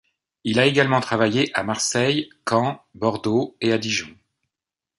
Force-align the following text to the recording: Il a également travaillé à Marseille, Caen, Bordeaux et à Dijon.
Il 0.43 0.59
a 0.59 0.65
également 0.65 0.99
travaillé 0.99 1.51
à 1.55 1.61
Marseille, 1.61 2.31
Caen, 2.49 2.79
Bordeaux 2.95 3.55
et 3.61 3.71
à 3.71 3.77
Dijon. 3.77 4.09